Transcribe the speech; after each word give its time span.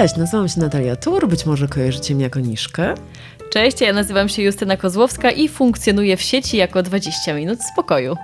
Cześć, 0.00 0.16
nazywam 0.16 0.48
się 0.48 0.60
Natalia 0.60 0.96
Tur, 0.96 1.28
być 1.28 1.46
może 1.46 1.68
kojarzycie 1.68 2.14
mnie 2.14 2.24
jako 2.24 2.40
Niszkę. 2.40 2.94
Cześć, 3.50 3.80
ja 3.80 3.92
nazywam 3.92 4.28
się 4.28 4.42
Justyna 4.42 4.76
Kozłowska 4.76 5.30
i 5.30 5.48
funkcjonuję 5.48 6.16
w 6.16 6.22
sieci 6.22 6.56
jako 6.56 6.82
20 6.82 7.34
minut 7.34 7.58
spokoju. 7.72 8.16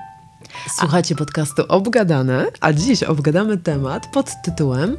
Słuchacie 0.79 1.15
podcastu 1.15 1.63
Obgadane, 1.69 2.47
a 2.61 2.73
dziś 2.73 3.03
obgadamy 3.03 3.59
temat 3.59 4.07
pod 4.13 4.31
tytułem 4.45 4.97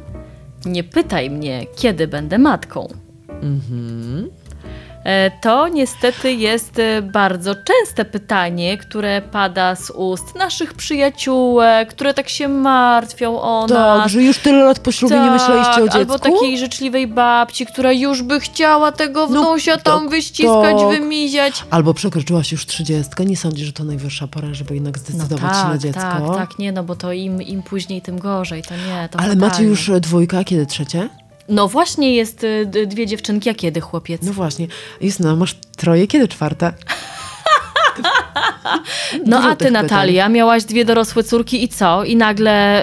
Nie 0.64 0.84
pytaj 0.84 1.30
mnie, 1.30 1.66
kiedy 1.76 2.08
będę 2.08 2.38
matką. 2.38 2.88
Mhm. 3.28 4.30
E, 5.08 5.30
to 5.30 5.68
niestety 5.68 6.32
jest 6.32 6.78
e, 6.78 7.02
bardzo 7.02 7.54
częste 7.54 8.04
pytanie, 8.04 8.78
które 8.78 9.22
pada 9.22 9.76
z 9.76 9.90
ust 9.90 10.34
naszych 10.34 10.74
przyjaciółek, 10.74 11.88
które 11.88 12.14
tak 12.14 12.28
się 12.28 12.48
martwią 12.48 13.40
o 13.40 13.66
tak, 13.68 13.78
nas. 13.78 14.02
Tak, 14.02 14.08
że 14.08 14.22
już 14.22 14.38
tyle 14.38 14.64
lat 14.64 14.78
po 14.78 14.92
ślubie 14.92 15.16
tak, 15.16 15.24
nie 15.24 15.30
myśleliście 15.30 15.82
o 15.82 15.84
dziecku? 15.84 15.98
Albo 15.98 16.18
takiej 16.18 16.58
życzliwej 16.58 17.06
babci, 17.06 17.66
która 17.66 17.92
już 17.92 18.22
by 18.22 18.40
chciała 18.40 18.92
tego 18.92 19.20
no, 19.20 19.42
wnusia 19.42 19.74
no, 19.74 19.82
tam 19.82 20.08
wyściskać, 20.08 20.76
to... 20.76 20.88
wymiziać. 20.88 21.64
Albo 21.70 21.94
przekroczyłaś 21.94 22.52
już 22.52 22.66
trzydziestkę. 22.66 23.24
Nie 23.24 23.36
sądzisz, 23.36 23.66
że 23.66 23.72
to 23.72 23.84
najwyższa 23.84 24.26
pora, 24.26 24.54
żeby 24.54 24.74
jednak 24.74 24.98
zdecydować 24.98 25.42
no 25.42 25.48
tak, 25.48 25.62
się 25.62 25.68
na 25.68 25.78
dziecko? 25.78 26.00
Tak, 26.00 26.36
tak, 26.36 26.58
nie, 26.58 26.72
no 26.72 26.84
bo 26.84 26.96
to 26.96 27.12
im, 27.12 27.42
im 27.42 27.62
później, 27.62 28.02
tym 28.02 28.18
gorzej, 28.18 28.62
to 28.62 28.74
nie. 28.74 29.08
To 29.08 29.18
Ale 29.18 29.28
fatalnie. 29.28 29.36
macie 29.36 29.62
już 29.62 29.90
dwójka, 30.00 30.44
kiedy 30.44 30.66
trzecie? 30.66 31.08
No 31.48 31.68
właśnie 31.68 32.14
jest 32.14 32.44
y, 32.44 32.86
dwie 32.86 33.06
dziewczynki, 33.06 33.50
a 33.50 33.54
kiedy 33.54 33.80
chłopiec? 33.80 34.22
No 34.22 34.32
właśnie. 34.32 34.66
Jest, 35.00 35.20
no 35.20 35.36
masz 35.36 35.54
troje, 35.76 36.06
kiedy 36.06 36.28
czwarta? 36.28 36.72
No 39.26 39.38
a 39.42 39.56
ty, 39.56 39.70
Natalia, 39.70 40.24
pytań. 40.24 40.32
miałaś 40.36 40.64
dwie 40.64 40.84
dorosłe 40.84 41.24
córki 41.24 41.64
i 41.64 41.68
co? 41.68 42.04
I 42.04 42.16
nagle 42.16 42.82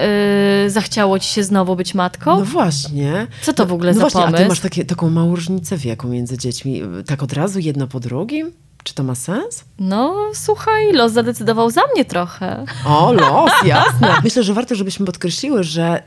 yy, 0.62 0.70
zachciało 0.70 1.18
ci 1.18 1.28
się 1.28 1.42
znowu 1.42 1.76
być 1.76 1.94
matką? 1.94 2.38
No 2.38 2.44
właśnie. 2.44 3.26
Co 3.42 3.52
to 3.52 3.66
w 3.66 3.72
ogóle 3.72 3.92
no 3.92 3.94
za 3.94 4.00
właśnie, 4.00 4.20
pomysł? 4.20 4.36
A 4.36 4.38
ty 4.38 4.48
masz 4.48 4.60
takie, 4.60 4.84
taką 4.84 5.10
małą 5.10 5.36
różnicę 5.36 5.76
wieku 5.76 6.08
między 6.08 6.38
dziećmi. 6.38 6.82
Tak 7.06 7.22
od 7.22 7.32
razu, 7.32 7.58
jedno 7.58 7.86
po 7.86 8.00
drugim? 8.00 8.52
Czy 8.84 8.94
to 8.94 9.02
ma 9.02 9.14
sens? 9.14 9.64
No, 9.78 10.16
słuchaj, 10.34 10.92
los 10.92 11.12
zadecydował 11.12 11.70
za 11.70 11.80
mnie 11.94 12.04
trochę. 12.04 12.64
O, 12.86 13.12
los, 13.12 13.52
jasne. 13.64 14.14
Myślę, 14.24 14.42
że 14.42 14.54
warto, 14.54 14.74
żebyśmy 14.74 15.06
podkreśliły, 15.06 15.64
że 15.64 16.02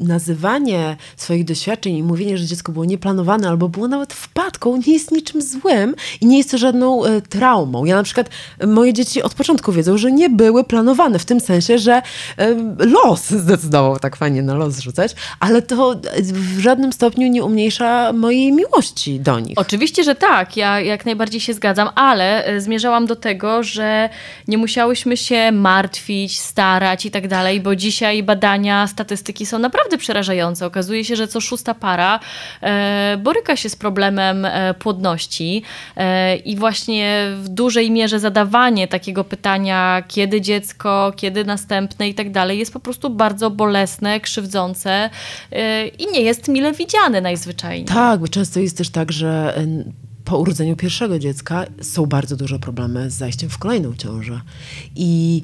nazywanie 0.00 0.96
swoich 1.16 1.44
doświadczeń 1.44 1.96
i 1.96 2.02
mówienie, 2.02 2.38
że 2.38 2.46
dziecko 2.46 2.72
było 2.72 2.84
nieplanowane 2.84 3.48
albo 3.48 3.68
było 3.68 3.88
nawet 3.88 4.12
wpadką, 4.12 4.76
nie 4.86 4.92
jest 4.92 5.12
niczym 5.12 5.42
złym 5.42 5.94
i 6.20 6.26
nie 6.26 6.38
jest 6.38 6.50
to 6.50 6.58
żadną 6.58 7.04
e, 7.04 7.20
traumą. 7.20 7.84
Ja 7.84 7.96
na 7.96 8.02
przykład, 8.02 8.30
moje 8.66 8.92
dzieci 8.92 9.22
od 9.22 9.34
początku 9.34 9.72
wiedzą, 9.72 9.98
że 9.98 10.12
nie 10.12 10.30
były 10.30 10.64
planowane, 10.64 11.18
w 11.18 11.24
tym 11.24 11.40
sensie, 11.40 11.78
że 11.78 12.02
e, 12.36 12.54
los 12.78 13.30
zdecydował 13.44 13.98
tak 13.98 14.16
fajnie 14.16 14.42
na 14.42 14.54
los 14.54 14.78
rzucać, 14.78 15.14
ale 15.40 15.62
to 15.62 15.94
w 16.22 16.58
żadnym 16.58 16.92
stopniu 16.92 17.28
nie 17.28 17.44
umniejsza 17.44 18.12
mojej 18.12 18.52
miłości 18.52 19.20
do 19.20 19.40
nich. 19.40 19.58
Oczywiście, 19.58 20.04
że 20.04 20.14
tak, 20.14 20.56
ja 20.56 20.80
jak 20.80 21.06
najbardziej 21.06 21.40
się 21.40 21.54
zgadzam, 21.54 21.88
ale 21.94 22.44
e, 22.44 22.60
zmierzałam 22.60 23.06
do 23.06 23.16
tego, 23.16 23.62
że 23.62 24.08
nie 24.48 24.58
musiałyśmy 24.58 25.16
się 25.16 25.52
martwić, 25.52 26.40
starać 26.40 27.06
i 27.06 27.10
tak 27.10 27.28
dalej, 27.28 27.60
bo 27.60 27.76
dzisiaj 27.76 28.22
badania 28.22 28.67
statystyki 28.86 29.46
są 29.46 29.58
naprawdę 29.58 29.98
przerażające. 29.98 30.66
Okazuje 30.66 31.04
się, 31.04 31.16
że 31.16 31.28
co 31.28 31.40
szósta 31.40 31.74
para 31.74 32.20
e, 32.60 33.16
boryka 33.22 33.56
się 33.56 33.68
z 33.68 33.76
problemem 33.76 34.44
e, 34.44 34.74
płodności 34.74 35.62
e, 35.96 36.36
i 36.36 36.56
właśnie 36.56 37.30
w 37.42 37.48
dużej 37.48 37.90
mierze 37.90 38.20
zadawanie 38.20 38.88
takiego 38.88 39.24
pytania, 39.24 40.02
kiedy 40.08 40.40
dziecko, 40.40 41.12
kiedy 41.16 41.44
następne 41.44 42.08
i 42.08 42.14
tak 42.14 42.30
dalej, 42.30 42.58
jest 42.58 42.72
po 42.72 42.80
prostu 42.80 43.10
bardzo 43.10 43.50
bolesne, 43.50 44.20
krzywdzące 44.20 45.10
i 45.98 46.06
nie 46.12 46.20
jest 46.20 46.48
mile 46.48 46.72
widziane 46.72 47.20
najzwyczajniej. 47.20 47.84
Tak, 47.84 48.20
bo 48.20 48.28
często 48.28 48.60
jest 48.60 48.78
też 48.78 48.90
tak, 48.90 49.12
że 49.12 49.54
po 50.28 50.38
urodzeniu 50.38 50.76
pierwszego 50.76 51.18
dziecka 51.18 51.64
są 51.82 52.06
bardzo 52.06 52.36
duże 52.36 52.58
problemy 52.58 53.10
z 53.10 53.14
zajściem 53.14 53.50
w 53.50 53.58
kolejną 53.58 53.94
ciążę. 53.94 54.40
I 54.96 55.42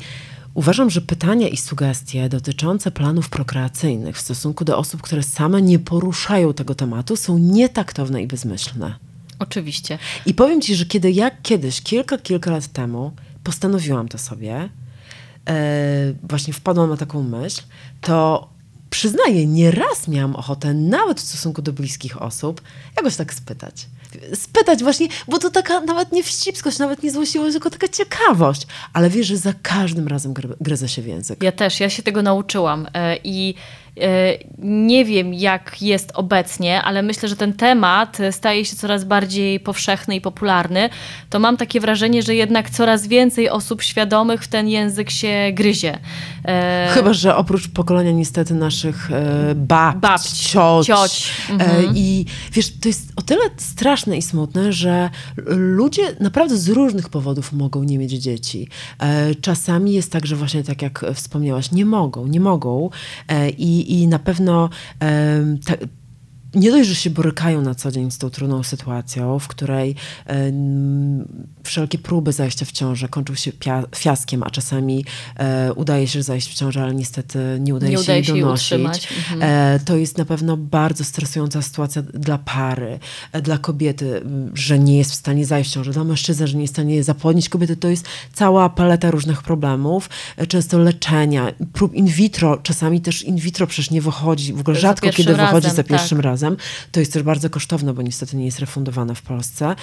Uważam, 0.55 0.91
że 0.91 1.01
pytania 1.01 1.49
i 1.49 1.57
sugestie 1.57 2.29
dotyczące 2.29 2.91
planów 2.91 3.29
prokreacyjnych 3.29 4.17
w 4.17 4.21
stosunku 4.21 4.65
do 4.65 4.79
osób, 4.79 5.03
które 5.03 5.23
same 5.23 5.63
nie 5.63 5.79
poruszają 5.79 6.55
tego 6.55 6.75
tematu, 6.75 7.17
są 7.17 7.39
nietaktowne 7.39 8.23
i 8.23 8.27
bezmyślne. 8.27 8.95
Oczywiście. 9.39 9.99
I 10.27 10.35
powiem 10.35 10.61
ci, 10.61 10.75
że 10.75 10.87
kiedy 10.87 11.11
ja 11.11 11.31
kiedyś, 11.43 11.81
kilka, 11.81 12.19
kilka 12.19 12.51
lat 12.51 12.67
temu, 12.67 13.13
postanowiłam 13.45 14.09
to 14.09 14.19
sobie, 14.19 14.69
e, 15.49 16.15
właśnie 16.23 16.53
wpadłam 16.53 16.91
na 16.91 16.97
taką 16.97 17.23
myśl, 17.23 17.63
to 18.01 18.49
przyznaję, 19.05 19.47
nieraz 19.47 20.09
miałam 20.09 20.37
ochotę, 20.37 20.75
nawet 20.75 21.21
w 21.21 21.25
stosunku 21.25 21.63
do 21.63 21.73
bliskich 21.73 22.23
osób, 22.23 22.63
jakoś 22.97 23.17
tak 23.17 23.35
spytać 23.35 23.87
spytać 24.35 24.83
właśnie, 24.83 25.09
bo 25.29 25.39
to 25.39 25.51
taka 25.51 25.81
nawet 25.81 26.13
nie 26.13 26.23
wścibskość, 26.23 26.79
nawet 26.79 27.03
nie 27.03 27.11
złośliwość, 27.11 27.53
tylko 27.53 27.71
taka 27.71 27.89
ciekawość. 27.89 28.67
Ale 28.93 29.11
wiesz, 29.11 29.27
że 29.27 29.37
za 29.37 29.53
każdym 29.63 30.09
razem 30.09 30.35
gryzę 30.61 30.89
się 30.89 31.03
w 31.03 31.07
język. 31.07 31.43
Ja 31.43 31.53
też, 31.53 31.81
ja 31.81 31.91
się 31.91 32.03
tego 32.03 32.23
nauczyłam 32.23 32.87
e, 32.95 33.17
i 33.25 33.55
nie 34.59 35.05
wiem, 35.05 35.35
jak 35.35 35.83
jest 35.83 36.13
obecnie, 36.15 36.83
ale 36.83 37.03
myślę, 37.03 37.29
że 37.29 37.37
ten 37.37 37.53
temat 37.53 38.19
staje 38.31 38.65
się 38.65 38.77
coraz 38.77 39.05
bardziej 39.05 39.61
powszechny 39.61 40.17
i 40.17 40.21
popularny. 40.21 40.91
To 41.31 41.39
mam 41.39 41.57
takie 41.57 41.81
wrażenie, 41.81 42.23
że 42.23 42.35
jednak 42.35 42.71
coraz 42.71 43.07
więcej 43.07 43.51
osób 43.51 43.83
świadomych 43.83 44.43
w 44.43 44.49
ten 44.49 44.69
język 44.69 45.11
się 45.11 45.51
gryzie. 45.53 45.99
E, 46.45 46.89
Chyba, 46.91 47.13
że 47.13 47.37
oprócz 47.37 47.69
pokolenia 47.69 48.13
niestety 48.13 48.55
naszych 48.55 49.11
e, 49.13 49.55
babć, 49.55 50.01
babć 50.01 50.31
cioć. 50.31 50.87
cioć. 50.87 51.33
Mhm. 51.51 51.93
I 51.97 52.25
wiesz, 52.53 52.79
to 52.81 52.89
jest 52.89 53.13
o 53.17 53.23
tyle 53.23 53.45
straszne 53.57 54.17
i 54.17 54.23
smutne, 54.23 54.73
że 54.73 55.11
ludzie 55.57 56.03
naprawdę 56.21 56.57
z 56.57 56.69
różnych 56.69 57.09
powodów 57.09 57.53
mogą 57.53 57.83
nie 57.83 57.99
mieć 57.99 58.11
dzieci. 58.11 58.69
Czasami 59.41 59.93
jest 59.93 60.13
tak, 60.13 60.27
że 60.27 60.37
właśnie 60.37 60.63
tak 60.63 60.83
jak 60.83 61.05
wspomniałaś, 61.15 61.73
nie 61.73 61.85
mogą, 61.85 62.27
nie 62.27 62.41
mogą 62.41 62.91
i 63.59 63.84
i, 63.85 64.09
na 64.09 64.19
pewno 64.19 64.69
ta, 65.67 65.75
nie 66.55 66.71
dość, 66.71 66.89
że 66.89 66.95
się 66.95 67.11
borykają 67.11 67.63
na 67.63 67.75
co 67.75 67.91
dzień 67.91 68.11
z 68.11 68.19
tą 68.19 68.31
trudną 68.31 68.63
sytuacją, 68.63 69.39
w 69.39 69.49
której 69.49 69.95
e, 70.27 70.53
wszelkie 71.63 71.99
próby 71.99 72.33
zajścia 72.33 72.65
w 72.65 72.73
ciążę 72.73 73.09
kończą 73.09 73.35
się 73.35 73.53
fiaskiem, 73.97 74.43
a 74.43 74.51
czasami 74.51 75.05
e, 75.37 75.73
udaje 75.73 76.09
się 76.09 76.23
zajść 76.23 76.51
w 76.51 76.55
ciążę, 76.55 76.83
ale 76.83 76.95
niestety 76.95 77.39
nie 77.61 77.75
udaje 77.75 77.93
nie 77.93 77.97
się 77.97 78.03
udaje 78.03 78.21
jej 78.21 78.41
donosić. 78.41 78.73
Mhm. 78.73 79.43
E, 79.43 79.81
to 79.85 79.97
jest 79.97 80.19
na 80.19 80.25
pewno 80.25 80.57
bardzo 80.57 81.05
stresująca 81.05 81.63
sytuacja 81.63 82.03
dla 82.03 82.39
pary, 82.39 82.99
e, 83.33 83.43
dla 83.43 83.59
kobiety, 83.59 84.23
że 84.55 84.79
nie 84.79 84.99
jest 84.99 85.11
w 85.11 85.15
stanie 85.15 85.47
zajść 85.47 85.71
w 85.71 85.75
ciążę, 85.75 85.93
dla 85.93 86.05
mężczyzny, 86.05 86.47
że 86.47 86.57
nie 86.57 86.63
jest 86.63 86.75
w 86.75 86.77
stanie 86.77 87.05
zapłodnić 87.05 87.49
kobiety. 87.49 87.77
To 87.77 87.89
jest 87.89 88.07
cała 88.33 88.69
paleta 88.69 89.11
różnych 89.11 89.43
problemów, 89.43 90.11
e, 90.37 90.47
często 90.47 90.79
leczenia, 90.79 91.53
prób 91.73 91.95
in 91.95 92.07
vitro, 92.07 92.57
czasami 92.57 93.01
też 93.01 93.23
in 93.23 93.37
vitro 93.37 93.67
przecież 93.67 93.91
nie 93.91 94.03
wychodzi, 94.03 94.53
w 94.53 94.61
ogóle 94.61 94.77
rzadko 94.77 95.11
kiedy 95.11 95.33
razem, 95.33 95.47
wychodzi 95.47 95.77
za 95.77 95.83
pierwszym 95.85 96.19
tak. 96.19 96.25
razem 96.25 96.44
razem. 96.45 96.57
To 96.93 97.01
jest 97.01 97.13
też 97.13 97.23
bardzo 97.23 97.51
kosztowne, 97.51 97.95
bo 97.95 98.03
niestety 98.03 98.37
nie 98.37 98.45
jest 98.45 98.59
refundowane 98.59 99.15
w 99.15 99.23
Polsce. 99.23 99.77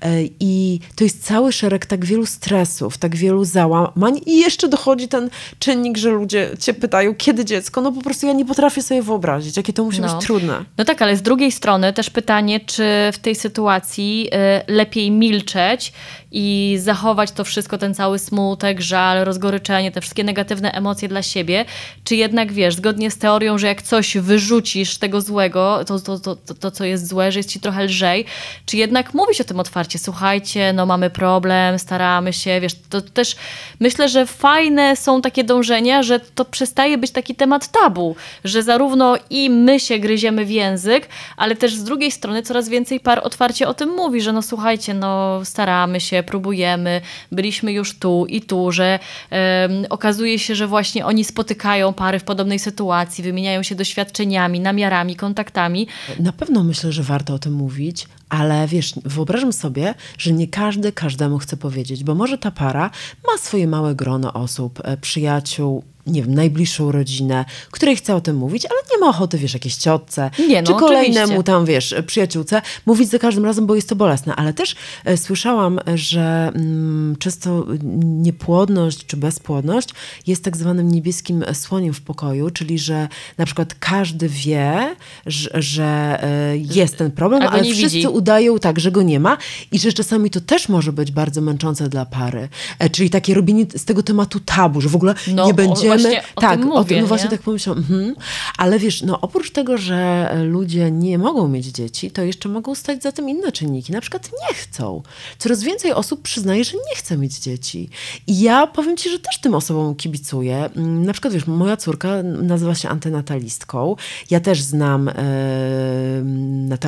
E, 0.00 0.22
I 0.40 0.80
to 0.96 1.04
jest 1.04 1.24
cały 1.24 1.52
szereg 1.52 1.86
tak 1.86 2.04
wielu 2.04 2.26
stresów, 2.26 2.98
tak 2.98 3.16
wielu 3.16 3.44
załamań 3.44 4.20
i 4.26 4.40
jeszcze 4.40 4.68
dochodzi 4.68 5.08
ten 5.08 5.30
czynnik, 5.58 5.98
że 5.98 6.10
ludzie 6.10 6.50
cię 6.60 6.74
pytają, 6.74 7.14
kiedy 7.14 7.44
dziecko? 7.44 7.80
No 7.80 7.92
po 7.92 8.02
prostu 8.02 8.26
ja 8.26 8.32
nie 8.32 8.44
potrafię 8.44 8.82
sobie 8.82 9.02
wyobrazić, 9.02 9.56
jakie 9.56 9.72
to 9.72 9.84
musi 9.84 10.00
no. 10.00 10.14
być 10.14 10.26
trudne. 10.26 10.64
No 10.78 10.84
tak, 10.84 11.02
ale 11.02 11.16
z 11.16 11.22
drugiej 11.22 11.52
strony 11.52 11.92
też 11.92 12.10
pytanie, 12.10 12.60
czy 12.60 12.84
w 13.12 13.18
tej 13.18 13.34
sytuacji 13.34 14.28
y, 14.68 14.72
lepiej 14.72 15.10
milczeć 15.10 15.92
i 16.32 16.76
zachować 16.80 17.32
to 17.32 17.44
wszystko, 17.44 17.78
ten 17.78 17.94
cały 17.94 18.18
smutek, 18.18 18.80
żal, 18.80 19.24
rozgoryczenie, 19.24 19.92
te 19.92 20.00
wszystkie 20.00 20.24
negatywne 20.24 20.72
emocje 20.72 21.08
dla 21.08 21.22
siebie, 21.22 21.64
czy 22.04 22.16
jednak 22.16 22.52
wiesz, 22.52 22.74
zgodnie 22.74 23.10
z 23.10 23.18
teorią, 23.18 23.58
że 23.58 23.66
jak 23.66 23.82
coś 23.82 24.16
wyrzucisz 24.16 24.98
tego 24.98 25.20
złego, 25.20 25.84
to, 25.84 26.07
to, 26.08 26.18
to, 26.18 26.36
to, 26.36 26.54
to 26.54 26.70
co 26.70 26.84
jest 26.84 27.08
złe, 27.08 27.32
że 27.32 27.38
jest 27.38 27.50
ci 27.50 27.60
trochę 27.60 27.84
lżej, 27.84 28.24
czy 28.66 28.76
jednak 28.76 29.14
mówić 29.14 29.40
o 29.40 29.44
tym 29.44 29.60
otwarcie, 29.60 29.98
słuchajcie, 29.98 30.72
no 30.72 30.86
mamy 30.86 31.10
problem, 31.10 31.78
staramy 31.78 32.32
się, 32.32 32.60
wiesz, 32.60 32.72
to 32.90 33.00
też 33.00 33.36
myślę, 33.80 34.08
że 34.08 34.26
fajne 34.26 34.96
są 34.96 35.22
takie 35.22 35.44
dążenia, 35.44 36.02
że 36.02 36.20
to 36.20 36.44
przestaje 36.44 36.98
być 36.98 37.10
taki 37.10 37.34
temat 37.34 37.68
tabu, 37.68 38.16
że 38.44 38.62
zarówno 38.62 39.16
i 39.30 39.50
my 39.50 39.80
się 39.80 39.98
gryziemy 39.98 40.44
w 40.44 40.50
język, 40.50 41.08
ale 41.36 41.56
też 41.56 41.74
z 41.74 41.84
drugiej 41.84 42.10
strony 42.10 42.42
coraz 42.42 42.68
więcej 42.68 43.00
par 43.00 43.20
otwarcie 43.24 43.68
o 43.68 43.74
tym 43.74 43.88
mówi, 43.88 44.20
że 44.20 44.32
no 44.32 44.42
słuchajcie, 44.42 44.94
no 44.94 45.40
staramy 45.44 46.00
się, 46.00 46.22
próbujemy, 46.22 47.00
byliśmy 47.32 47.72
już 47.72 47.98
tu 47.98 48.26
i 48.28 48.40
tu, 48.40 48.72
że 48.72 48.98
um, 49.30 49.86
okazuje 49.90 50.38
się, 50.38 50.54
że 50.54 50.66
właśnie 50.66 51.06
oni 51.06 51.24
spotykają 51.24 51.92
pary 51.92 52.18
w 52.18 52.24
podobnej 52.24 52.58
sytuacji, 52.58 53.24
wymieniają 53.24 53.62
się 53.62 53.74
doświadczeniami, 53.74 54.60
namiarami, 54.60 55.16
kontaktami. 55.16 55.87
Na 56.20 56.32
pewno 56.32 56.64
myślę, 56.64 56.92
że 56.92 57.02
warto 57.02 57.34
o 57.34 57.38
tym 57.38 57.52
mówić, 57.52 58.08
ale 58.28 58.66
wiesz, 58.66 58.94
wyobrażam 59.04 59.52
sobie, 59.52 59.94
że 60.18 60.32
nie 60.32 60.48
każdy 60.48 60.92
każdemu 60.92 61.38
chce 61.38 61.56
powiedzieć, 61.56 62.04
bo 62.04 62.14
może 62.14 62.38
ta 62.38 62.50
para 62.50 62.90
ma 63.26 63.38
swoje 63.38 63.66
małe 63.66 63.94
grono 63.94 64.32
osób, 64.32 64.80
e, 64.84 64.96
przyjaciół, 64.96 65.82
nie 66.08 66.22
wiem, 66.22 66.34
najbliższą 66.34 66.92
rodzinę, 66.92 67.44
której 67.70 67.96
chce 67.96 68.16
o 68.16 68.20
tym 68.20 68.36
mówić, 68.36 68.66
ale 68.66 68.78
nie 68.92 68.98
ma 68.98 69.08
ochoty, 69.08 69.38
wiesz, 69.38 69.54
jakiejś 69.54 69.76
ciotce, 69.76 70.30
nie, 70.48 70.62
no, 70.62 70.66
czy 70.66 70.74
kolejnemu 70.74 71.24
oczywiście. 71.24 71.44
tam, 71.44 71.64
wiesz, 71.64 71.94
przyjaciółce, 72.06 72.62
mówić 72.86 73.08
za 73.08 73.18
każdym 73.18 73.44
razem, 73.44 73.66
bo 73.66 73.74
jest 73.74 73.88
to 73.88 73.96
bolesne. 73.96 74.36
Ale 74.36 74.52
też 74.52 74.76
e, 75.04 75.16
słyszałam, 75.16 75.80
że 75.94 76.52
mm, 76.54 77.16
często 77.18 77.66
niepłodność 78.04 79.06
czy 79.06 79.16
bezpłodność 79.16 79.88
jest 80.26 80.44
tak 80.44 80.56
zwanym 80.56 80.92
niebieskim 80.92 81.44
słoniem 81.52 81.94
w 81.94 82.00
pokoju, 82.00 82.50
czyli 82.50 82.78
że 82.78 83.08
na 83.38 83.46
przykład 83.46 83.74
każdy 83.74 84.28
wie, 84.28 84.96
że, 85.26 85.50
że 85.54 86.18
e, 86.22 86.56
jest 86.56 86.96
ten 86.96 87.10
problem, 87.10 87.42
ale 87.42 87.64
wszyscy 87.64 87.96
widzi. 87.96 88.08
udają 88.08 88.58
tak, 88.58 88.80
że 88.80 88.92
go 88.92 89.02
nie 89.02 89.20
ma 89.20 89.36
i 89.72 89.78
że 89.78 89.92
czasami 89.92 90.30
to 90.30 90.40
też 90.40 90.68
może 90.68 90.92
być 90.92 91.10
bardzo 91.10 91.40
męczące 91.40 91.88
dla 91.88 92.06
pary. 92.06 92.48
E, 92.78 92.90
czyli 92.90 93.10
takie 93.10 93.34
robienie 93.34 93.66
z 93.76 93.84
tego 93.84 94.02
tematu 94.02 94.40
tabu, 94.40 94.80
że 94.80 94.88
w 94.88 94.96
ogóle 94.96 95.14
no, 95.34 95.46
nie 95.46 95.54
będziemy... 95.54 95.97
O, 96.36 96.40
tak, 96.40 96.60
o 96.60 96.64
mówię, 96.64 97.00
no 97.00 97.06
właśnie 97.06 97.30
tak 97.30 97.42
pomyślałam. 97.42 97.78
Mhm. 97.78 98.14
Ale 98.58 98.78
wiesz, 98.78 99.02
no 99.02 99.20
oprócz 99.20 99.50
tego, 99.50 99.78
że 99.78 100.30
ludzie 100.44 100.90
nie 100.90 101.18
mogą 101.18 101.48
mieć 101.48 101.66
dzieci, 101.66 102.10
to 102.10 102.22
jeszcze 102.22 102.48
mogą 102.48 102.74
stać 102.74 103.02
za 103.02 103.12
tym 103.12 103.28
inne 103.28 103.52
czynniki. 103.52 103.92
Na 103.92 104.00
przykład 104.00 104.30
nie 104.48 104.54
chcą. 104.54 105.02
Coraz 105.38 105.62
więcej 105.62 105.92
osób 105.92 106.22
przyznaje, 106.22 106.64
że 106.64 106.72
nie 106.72 106.96
chce 106.96 107.18
mieć 107.18 107.38
dzieci. 107.38 107.90
I 108.26 108.40
ja 108.40 108.66
powiem 108.66 108.96
ci, 108.96 109.10
że 109.10 109.18
też 109.18 109.40
tym 109.40 109.54
osobom 109.54 109.94
kibicuję. 109.94 110.70
Mm, 110.76 111.06
na 111.06 111.12
przykład, 111.12 111.34
wiesz, 111.34 111.46
moja 111.46 111.76
córka 111.76 112.22
nazywa 112.22 112.74
się 112.74 112.88
antynatalistką. 112.88 113.96
Ja 114.30 114.40
też 114.40 114.62
znam 114.62 115.08
e, 115.08 115.14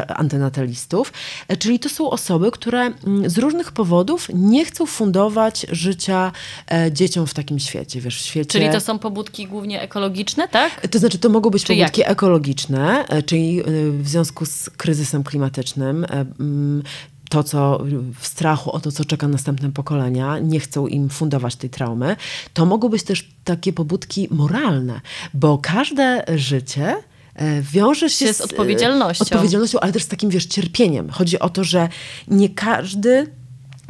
antynatalistów. 0.08 1.12
E, 1.48 1.56
czyli 1.56 1.78
to 1.78 1.88
są 1.88 2.10
osoby, 2.10 2.50
które 2.50 2.80
mm, 2.80 3.30
z 3.30 3.38
różnych 3.38 3.72
powodów 3.72 4.28
nie 4.34 4.64
chcą 4.64 4.86
fundować 4.86 5.66
życia 5.70 6.32
e, 6.72 6.92
dzieciom 6.92 7.26
w 7.26 7.34
takim 7.34 7.58
świecie, 7.58 8.00
wiesz, 8.00 8.22
w 8.22 8.24
świecie... 8.24 8.50
Czyli 8.50 8.72
to 8.72 8.80
są 8.80 8.98
pobudki 9.00 9.47
głównie 9.47 9.82
ekologiczne, 9.82 10.49
tak? 10.49 10.87
To 10.91 10.99
znaczy, 10.99 11.19
to 11.19 11.29
mogą 11.29 11.50
być 11.50 11.62
Czy 11.62 11.67
pobudki 11.67 11.81
jakie? 11.81 12.08
ekologiczne, 12.08 13.08
e, 13.08 13.23
czyli 13.23 13.62
w 13.93 14.08
związku 14.08 14.47
z 14.47 14.70
kryzysem 14.70 15.25
klimatycznym, 15.25 16.06
mm, 16.41 16.82
to, 17.31 17.43
co 17.44 17.81
w 18.20 18.26
strachu 18.26 18.70
o 18.70 18.81
to, 18.81 18.93
co 18.93 19.05
czeka 19.05 19.29
następne 19.29 19.73
pokolenia, 19.73 20.38
nie 20.38 20.61
chcą 20.61 20.87
im 20.87 21.08
fundować 21.08 21.56
tej 21.56 21.70
traumy, 21.70 22.17
to 22.55 22.67
mogą 22.67 22.88
być 22.88 23.02
też 23.02 23.29
takie 23.44 23.73
pobudki 23.73 24.29
moralne, 24.31 25.00
bo 25.35 25.58
każde 25.58 26.25
życie 26.37 26.96
e, 27.35 27.62
wiąże 27.62 28.11
się, 28.11 28.26
się 28.26 28.32
z, 28.32 28.37
z 28.37 28.41
odpowiedzialnością. 28.41 29.25
odpowiedzialnością, 29.25 29.81
ale 29.81 29.93
też 29.93 30.03
z 30.03 30.08
takim, 30.08 30.31
wiesz, 30.31 30.46
cierpieniem. 30.46 31.11
Chodzi 31.11 31.38
o 31.38 31.49
to, 31.49 31.64
że 31.64 31.88
nie 32.29 32.49
każdy 32.49 33.26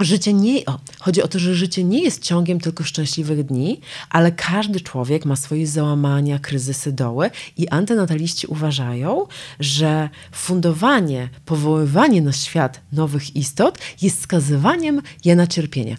Życie 0.00 0.32
nie, 0.32 0.66
o, 0.66 0.78
chodzi 0.98 1.22
o 1.22 1.28
to, 1.28 1.38
że 1.38 1.54
życie 1.54 1.84
nie 1.84 2.02
jest 2.02 2.22
ciągiem 2.22 2.60
tylko 2.60 2.84
szczęśliwych 2.84 3.44
dni, 3.44 3.80
ale 4.10 4.32
każdy 4.32 4.80
człowiek 4.80 5.24
ma 5.24 5.36
swoje 5.36 5.66
załamania, 5.66 6.38
kryzysy, 6.38 6.92
doły 6.92 7.30
i 7.56 7.68
antynataliści 7.68 8.46
uważają, 8.46 9.26
że 9.60 10.08
fundowanie, 10.32 11.28
powoływanie 11.44 12.22
na 12.22 12.32
świat 12.32 12.80
nowych 12.92 13.36
istot 13.36 13.78
jest 14.02 14.22
skazywaniem 14.22 15.02
je 15.24 15.36
na 15.36 15.46
cierpienie 15.46 15.96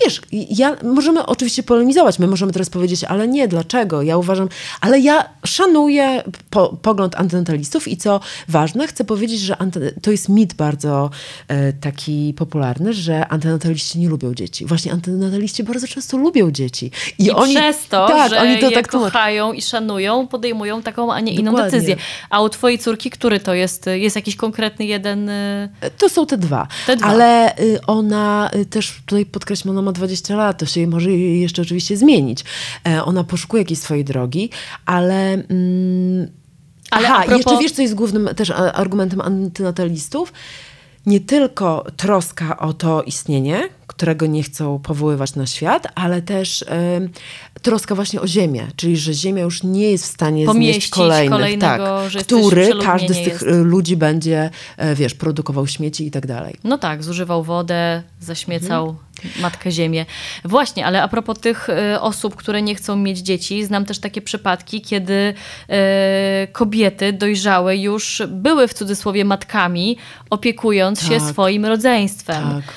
wiesz, 0.00 0.20
ja, 0.32 0.76
możemy 0.82 1.26
oczywiście 1.26 1.62
polemizować, 1.62 2.18
my 2.18 2.26
możemy 2.26 2.52
teraz 2.52 2.70
powiedzieć, 2.70 3.04
ale 3.04 3.28
nie, 3.28 3.48
dlaczego? 3.48 4.02
Ja 4.02 4.16
uważam, 4.16 4.48
ale 4.80 5.00
ja 5.00 5.28
szanuję 5.46 6.22
po, 6.50 6.76
pogląd 6.82 7.16
antynatalistów 7.16 7.88
i 7.88 7.96
co 7.96 8.20
ważne, 8.48 8.86
chcę 8.86 9.04
powiedzieć, 9.04 9.40
że 9.40 9.56
to 10.02 10.10
jest 10.10 10.28
mit 10.28 10.54
bardzo 10.54 11.10
e, 11.48 11.72
taki 11.72 12.34
popularny, 12.36 12.92
że 12.92 13.28
antynataliści 13.28 13.98
nie 13.98 14.08
lubią 14.08 14.34
dzieci. 14.34 14.66
Właśnie 14.66 14.92
antynataliści 14.92 15.64
bardzo 15.64 15.88
często 15.88 16.16
lubią 16.16 16.50
dzieci. 16.50 16.90
I, 17.18 17.24
I 17.24 17.30
oni, 17.30 17.54
przez 17.54 17.88
to, 17.88 18.08
tak, 18.08 18.30
że 18.30 18.40
oni 18.40 18.58
to 18.58 18.70
je 18.70 18.76
tak 18.76 18.88
kochają 18.88 19.52
i 19.52 19.62
szanują, 19.62 20.26
podejmują 20.26 20.82
taką, 20.82 21.12
a 21.12 21.20
nie 21.20 21.34
inną 21.34 21.50
Dokładnie. 21.52 21.70
decyzję. 21.70 21.96
A 22.30 22.42
u 22.42 22.48
twojej 22.48 22.78
córki, 22.78 23.10
który 23.10 23.40
to 23.40 23.54
jest? 23.54 23.86
Jest 23.86 24.16
jakiś 24.16 24.36
konkretny 24.36 24.84
jeden? 24.86 25.28
E, 25.28 25.68
to 25.98 26.08
są 26.08 26.26
te 26.26 26.36
dwa. 26.36 26.68
Te 26.86 26.96
dwa. 26.96 27.06
Ale 27.06 27.58
y, 27.58 27.80
ona 27.86 28.50
y, 28.56 28.66
też 28.66 28.94
tutaj 29.06 29.26
podkreślono, 29.26 29.82
ma 29.84 29.92
20 29.92 30.36
lat, 30.36 30.58
to 30.58 30.66
się 30.66 30.86
może 30.86 31.10
jeszcze 31.12 31.62
oczywiście 31.62 31.96
zmienić. 31.96 32.44
E, 32.88 33.04
ona 33.04 33.24
poszukuje 33.24 33.62
jakiejś 33.62 33.80
swojej 33.80 34.04
drogi, 34.04 34.50
ale... 34.86 35.32
Mm, 35.32 36.28
ale 36.90 37.08
aha, 37.08 37.22
propos... 37.26 37.38
jeszcze 37.38 37.62
wiesz, 37.62 37.72
co 37.72 37.82
jest 37.82 37.94
głównym 37.94 38.28
też 38.36 38.50
argumentem 38.50 39.20
antynatalistów? 39.20 40.32
Nie 41.06 41.20
tylko 41.20 41.86
troska 41.96 42.58
o 42.58 42.72
to 42.72 43.02
istnienie, 43.02 43.68
którego 43.86 44.26
nie 44.26 44.42
chcą 44.42 44.78
powoływać 44.78 45.34
na 45.34 45.46
świat, 45.46 45.86
ale 45.94 46.22
też 46.22 46.62
y, 46.62 46.66
troska 47.62 47.94
właśnie 47.94 48.20
o 48.20 48.26
ziemię, 48.26 48.66
czyli 48.76 48.96
że 48.96 49.14
ziemia 49.14 49.42
już 49.42 49.62
nie 49.62 49.90
jest 49.90 50.04
w 50.04 50.08
stanie 50.08 50.46
Pomieścić 50.46 50.74
znieść 50.74 50.90
kolejnych, 50.90 51.60
tak, 51.60 51.80
który 52.24 52.70
każdy 52.82 53.14
z 53.14 53.16
tych 53.16 53.26
jest. 53.26 53.44
ludzi 53.46 53.96
będzie, 53.96 54.50
e, 54.76 54.94
wiesz, 54.94 55.14
produkował 55.14 55.66
śmieci 55.66 56.06
i 56.06 56.10
tak 56.10 56.26
dalej. 56.26 56.56
No 56.64 56.78
tak, 56.78 57.02
zużywał 57.02 57.42
wodę, 57.42 58.02
zaśmiecał 58.20 58.88
mhm. 58.88 59.04
Matkę 59.40 59.70
Ziemię. 59.70 60.06
Właśnie, 60.44 60.86
ale 60.86 61.02
a 61.02 61.08
propos 61.08 61.38
tych 61.38 61.68
y, 61.68 62.00
osób, 62.00 62.36
które 62.36 62.62
nie 62.62 62.74
chcą 62.74 62.96
mieć 62.96 63.18
dzieci, 63.18 63.64
znam 63.64 63.84
też 63.84 63.98
takie 63.98 64.22
przypadki, 64.22 64.80
kiedy 64.80 65.14
y, 65.14 66.52
kobiety 66.52 67.12
dojrzałe 67.12 67.76
już 67.76 68.22
były 68.28 68.68
w 68.68 68.74
cudzysłowie 68.74 69.24
matkami, 69.24 69.96
opiekując 70.30 71.00
tak. 71.00 71.08
się 71.08 71.20
swoim 71.20 71.66
rodzeństwem. 71.66 72.42
Tak. 72.42 72.74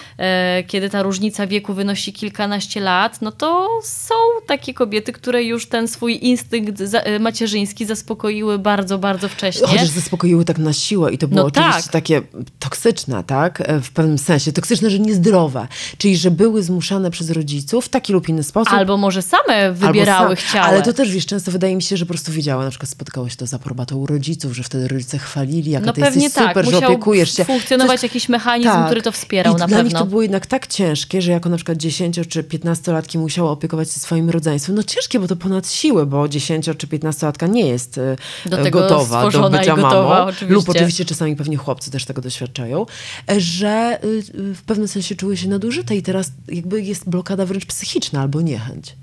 Y, 0.60 0.64
kiedy 0.64 0.90
ta 0.90 1.04
różnica 1.04 1.48
wieku 1.48 1.74
wynosi 1.74 2.14
kilkanaście 2.14 2.80
lat, 2.80 3.22
no 3.22 3.32
to 3.32 3.68
są 3.84 4.14
takie 4.48 4.74
kobiety, 4.74 5.14
które 5.14 5.44
już 5.44 5.70
ten 5.70 5.88
swój 5.88 6.26
instynkt 6.26 6.82
macierzyński 7.20 7.86
zaspokoiły 7.86 8.60
bardzo, 8.60 8.98
bardzo 8.98 9.30
wcześnie. 9.30 9.68
Chociaż 9.68 9.88
zaspokoiły 9.88 10.46
tak 10.46 10.58
na 10.58 10.74
siłę 10.74 11.14
i 11.14 11.18
to 11.18 11.28
było 11.28 11.42
no 11.42 11.48
oczywiście 11.48 11.84
tak. 11.84 11.92
takie 11.92 12.22
toksyczne, 12.60 13.24
tak? 13.24 13.64
W 13.84 13.92
pewnym 13.92 14.18
sensie. 14.18 14.52
Toksyczne, 14.52 14.90
że 14.90 15.00
niezdrowe. 15.00 15.68
Czyli, 15.98 16.18
że 16.18 16.32
były 16.38 16.64
zmuszane 16.64 17.12
przez 17.12 17.30
rodziców 17.30 17.86
w 17.86 17.90
taki 17.90 18.14
lub 18.14 18.30
inny 18.30 18.44
sposób. 18.44 18.74
Albo 18.74 18.98
może 18.98 19.22
same 19.22 19.72
wybierały, 19.72 20.36
sam, 20.36 20.46
chciały. 20.46 20.68
Ale 20.68 20.82
to 20.82 20.94
też, 20.94 21.12
wiesz, 21.12 21.26
często 21.26 21.52
wydaje 21.52 21.76
mi 21.76 21.82
się, 21.82 21.98
że 21.98 22.06
po 22.06 22.14
prostu 22.14 22.32
wiedziała, 22.32 22.64
na 22.64 22.70
przykład 22.70 22.90
spotkało 22.90 23.30
się 23.30 23.36
to 23.36 23.48
z 23.48 23.54
aprobatą 23.54 24.06
rodziców, 24.06 24.56
że 24.56 24.64
wtedy 24.64 24.88
rodzice 24.88 25.18
chwalili, 25.18 25.72
jaka 25.72 25.86
no 25.86 25.94
ty 25.94 26.02
jesteś 26.02 26.34
tak. 26.34 26.48
super, 26.48 26.66
Musiał 26.66 26.82
że 26.82 26.88
opiekujesz 26.88 27.36
się. 27.36 27.46
funkcjonować 27.46 28.00
Coś... 28.00 28.04
jakiś 28.04 28.30
mechanizm, 28.30 28.70
tak. 28.70 28.86
który 28.86 29.02
to 29.02 29.12
wspierał 29.12 29.54
I 29.54 29.58
na 29.58 29.68
dla 29.68 29.78
pewno. 29.78 29.90
Nich 29.90 30.00
to 30.00 30.06
było 30.06 30.22
jednak 30.22 30.46
tak 30.46 30.68
ciężkie, 30.68 31.22
że 31.22 31.32
jako 31.32 31.50
na 31.50 31.56
przykład 31.56 31.78
10 31.78 32.20
czy 32.30 32.44
15-latki 32.44 33.20
musiało 33.20 33.52
opiekować 33.52 33.92
się 33.92 34.00
swoim 34.00 34.30
rodzeństwem. 34.30 34.76
No 34.76 34.84
ciężkie, 34.84 35.20
bo 35.20 35.28
to 35.28 35.36
ponad 35.36 35.72
siłę, 35.72 36.06
bo 36.06 36.28
10 36.28 36.66
czy 36.78 36.88
15-latka 36.88 37.50
nie 37.50 37.68
jest 37.68 37.98
e, 37.98 38.16
do 38.46 38.72
gotowa 38.72 39.30
do 39.30 39.50
bycia 39.50 39.76
gotowa, 39.76 40.10
mamą. 40.10 40.26
Oczywiście. 40.26 40.54
Lub 40.54 40.70
oczywiście 40.70 41.06
czasami 41.06 41.36
pewnie 41.36 41.58
chłopcy 41.58 41.92
też 41.92 42.06
tego 42.06 42.22
doświadczają, 42.22 42.86
e, 43.32 43.40
że 43.40 44.00
y, 44.04 44.24
w 44.54 44.64
pewnym 44.66 44.88
sensie 44.88 45.16
czuły 45.16 45.38
się 45.38 45.50
nadużyte 45.50 45.96
i 45.96 46.02
teraz 46.02 46.27
jakby 46.48 46.82
jest 46.82 47.10
blokada 47.10 47.46
wręcz 47.46 47.66
psychiczna 47.66 48.22
albo 48.22 48.42
niechęć. 48.42 48.96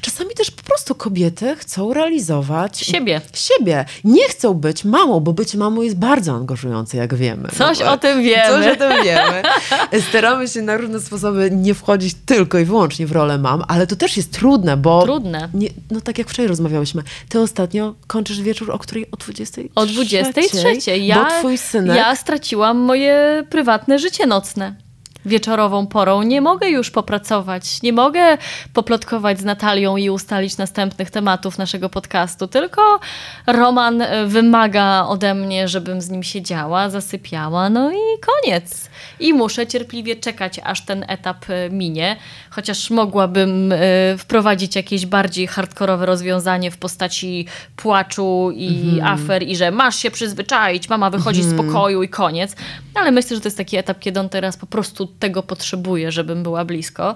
Czasami 0.00 0.34
też 0.34 0.50
po 0.50 0.62
prostu 0.62 0.94
kobiety 0.94 1.56
chcą 1.56 1.94
realizować 1.94 2.80
siebie. 2.80 3.20
siebie. 3.34 3.84
Nie 4.04 4.28
chcą 4.28 4.54
być 4.54 4.84
mamą, 4.84 5.20
bo 5.20 5.32
być 5.32 5.54
mamą 5.54 5.82
jest 5.82 5.96
bardzo 5.96 6.32
angażujące, 6.32 6.96
jak 6.96 7.14
wiemy. 7.14 7.48
Coś 7.58 7.80
no, 7.80 7.92
o 7.92 7.98
tym 7.98 8.22
wiemy. 8.22 8.48
Coś 8.48 8.66
o 8.66 8.76
tym 8.76 9.04
wiemy. 9.04 9.42
Staramy 10.08 10.48
się 10.48 10.62
na 10.62 10.76
różne 10.76 11.00
sposoby 11.00 11.50
nie 11.50 11.74
wchodzić 11.74 12.16
tylko 12.26 12.58
i 12.58 12.64
wyłącznie 12.64 13.06
w 13.06 13.12
rolę 13.12 13.38
mam, 13.38 13.64
ale 13.68 13.86
to 13.86 13.96
też 13.96 14.16
jest 14.16 14.32
trudne, 14.32 14.76
bo... 14.76 15.02
Trudne. 15.02 15.48
Nie, 15.54 15.68
no 15.90 16.00
tak 16.00 16.18
jak 16.18 16.30
wczoraj 16.30 16.48
rozmawiałyśmy, 16.48 17.02
ty 17.28 17.40
ostatnio 17.40 17.94
kończysz 18.06 18.40
wieczór 18.40 18.70
o 18.70 18.78
której? 18.78 19.10
O 19.10 19.16
23? 19.16 19.68
O 19.74 19.86
23. 19.86 20.96
Ja, 20.98 21.24
bo 21.24 21.30
twój 21.38 21.58
synek... 21.58 21.96
Ja 21.96 22.16
straciłam 22.16 22.78
moje 22.78 23.44
prywatne 23.50 23.98
życie 23.98 24.26
nocne 24.26 24.85
wieczorową 25.26 25.86
porą 25.86 26.22
nie 26.22 26.40
mogę 26.40 26.68
już 26.68 26.90
popracować, 26.90 27.82
nie 27.82 27.92
mogę 27.92 28.38
poplotkować 28.72 29.40
z 29.40 29.44
Natalią 29.44 29.96
i 29.96 30.10
ustalić 30.10 30.56
następnych 30.56 31.10
tematów 31.10 31.58
naszego 31.58 31.88
podcastu, 31.88 32.46
tylko 32.46 33.00
Roman 33.46 34.02
e, 34.02 34.26
wymaga 34.26 35.06
ode 35.08 35.34
mnie, 35.34 35.68
żebym 35.68 36.00
z 36.00 36.10
nim 36.10 36.22
siedziała, 36.22 36.90
zasypiała, 36.90 37.70
no 37.70 37.90
i 37.90 38.00
koniec. 38.20 38.88
I 39.20 39.34
muszę 39.34 39.66
cierpliwie 39.66 40.16
czekać, 40.16 40.60
aż 40.64 40.84
ten 40.84 41.04
etap 41.08 41.50
e, 41.50 41.70
minie, 41.70 42.16
chociaż 42.50 42.90
mogłabym 42.90 43.72
e, 43.72 43.78
wprowadzić 44.18 44.76
jakieś 44.76 45.06
bardziej 45.06 45.46
hardkorowe 45.46 46.06
rozwiązanie 46.06 46.70
w 46.70 46.78
postaci 46.78 47.46
płaczu 47.76 48.50
i 48.54 48.68
mhm. 48.68 49.14
afer 49.14 49.42
i 49.42 49.56
że 49.56 49.70
masz 49.70 49.96
się 49.96 50.10
przyzwyczaić, 50.10 50.88
mama 50.88 51.10
wychodzi 51.10 51.42
z 51.42 51.52
mhm. 51.52 51.68
pokoju 51.68 52.02
i 52.02 52.08
koniec. 52.08 52.56
Ale 52.94 53.10
myślę, 53.10 53.36
że 53.36 53.40
to 53.40 53.46
jest 53.46 53.56
taki 53.56 53.76
etap, 53.76 53.98
kiedy 53.98 54.20
on 54.20 54.28
teraz 54.28 54.56
po 54.56 54.66
prostu 54.66 55.06
tego 55.18 55.42
potrzebuję, 55.42 56.12
żebym 56.12 56.42
była 56.42 56.64
blisko. 56.64 57.14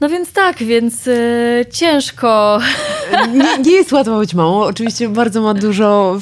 No 0.00 0.08
więc 0.08 0.32
tak, 0.32 0.58
więc 0.58 1.06
yy, 1.06 1.66
ciężko. 1.72 2.58
Nie, 3.32 3.58
nie, 3.58 3.72
jest 3.72 3.92
łatwo 3.92 4.18
być 4.18 4.34
mamą. 4.34 4.62
Oczywiście 4.62 5.08
bardzo 5.08 5.42
ma 5.42 5.54
dużo 5.54 6.20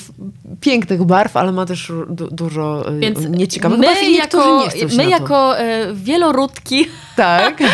pięknych 0.61 1.05
barw, 1.05 1.37
ale 1.37 1.53
ma 1.53 1.67
też 1.67 1.93
du 2.09 2.31
dużo 2.31 2.89
e, 2.89 2.99
więc 2.99 3.19
nieciekawych 3.29 3.81
barw 3.81 4.03
i 4.03 4.15
jako, 4.15 4.67
My 4.97 5.05
jako 5.05 5.61
y, 5.61 5.65
wieloródki 5.95 6.87
tak. 7.17 7.63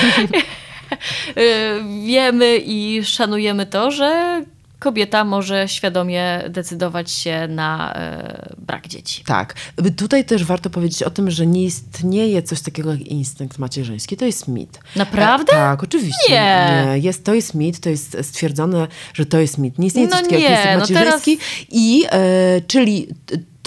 wiemy 2.06 2.56
i 2.56 3.04
szanujemy 3.04 3.66
to, 3.66 3.90
że 3.90 4.42
kobieta 4.78 5.24
może 5.24 5.68
świadomie 5.68 6.44
decydować 6.48 7.10
się 7.10 7.48
na 7.48 7.94
e, 7.94 8.54
brak 8.58 8.88
dzieci. 8.88 9.22
Tak. 9.26 9.54
Tutaj 9.96 10.24
też 10.24 10.44
warto 10.44 10.70
powiedzieć 10.70 11.02
o 11.02 11.10
tym, 11.10 11.30
że 11.30 11.46
nie 11.46 11.64
istnieje 11.64 12.42
coś 12.42 12.60
takiego 12.60 12.90
jak 12.90 13.00
instynkt 13.00 13.58
macierzyński. 13.58 14.16
To 14.16 14.24
jest 14.24 14.48
mit. 14.48 14.80
Naprawdę? 14.96 15.52
E, 15.52 15.56
tak, 15.56 15.82
oczywiście. 15.82 16.32
Nie. 16.32 16.86
nie. 16.86 16.98
Jest, 16.98 17.24
to 17.24 17.34
jest 17.34 17.54
mit, 17.54 17.80
to 17.80 17.88
jest 17.90 18.16
stwierdzone, 18.22 18.86
że 19.14 19.26
to 19.26 19.38
jest 19.38 19.58
mit. 19.58 19.78
Nie 19.78 19.86
istnieje 19.86 20.08
coś 20.08 20.16
No 20.16 20.22
takiego 20.22 20.42
jak 20.42 20.50
nie, 20.50 20.56
instynkt 20.56 20.90
no 20.90 20.96
macierzyński. 20.96 21.36
teraz- 21.38 21.66
I, 21.70 22.04
e, 22.10 22.60
czyli 22.66 23.08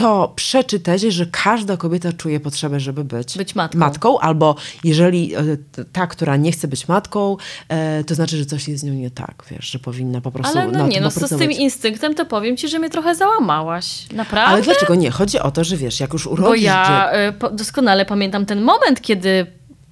to 0.02 0.34
przeczy 0.36 0.80
tezie, 0.80 1.12
że 1.12 1.26
każda 1.26 1.78
kobieta 1.78 2.14
czuje 2.14 2.40
potrzebę, 2.40 2.80
żeby 2.80 3.04
być, 3.04 3.38
Być 3.38 3.56
matką. 3.56 4.20
albo 4.20 4.56
jeżeli 4.84 5.36
e, 5.36 5.42
ta, 5.94 6.08
która 6.08 6.36
nie 6.38 6.52
chce 6.52 6.68
być 6.68 6.88
matką, 6.88 7.38
e, 7.70 8.04
to 8.04 8.16
znaczy, 8.16 8.38
że 8.38 8.46
coś 8.46 8.68
jest 8.68 8.82
z 8.82 8.84
nią 8.84 8.94
nie 8.94 9.12
tak, 9.12 9.44
wiesz, 9.52 9.66
że 9.72 9.80
powinna 9.80 10.22
po 10.22 10.32
prostu 10.32 10.60
Ale 10.60 10.72
no 10.72 10.88
nie, 10.88 11.02
no 11.02 11.12
z, 11.12 11.30
z 11.30 11.38
tym 11.38 11.52
instynktem 11.52 12.16
to 12.16 12.26
powiem 12.26 12.58
ci, 12.58 12.68
że 12.68 12.80
mnie 12.80 12.90
trochę 12.90 13.16
załamałaś. 13.16 14.06
Naprawdę? 14.14 14.54
Ale 14.54 14.62
dlaczego 14.62 14.96
nie? 14.96 15.12
Chodzi 15.12 15.40
o 15.40 15.52
to, 15.52 15.64
że 15.64 15.78
wiesz, 15.78 16.00
jak 16.00 16.14
już 16.14 16.28
urodzisz 16.28 16.48
Bo 16.50 16.56
ja 16.56 17.10
dzie- 17.14 17.28
y, 17.28 17.34
po- 17.34 17.50
doskonale 17.50 18.06
pamiętam 18.06 18.46
ten 18.46 18.62
moment, 18.62 19.02
kiedy 19.02 19.48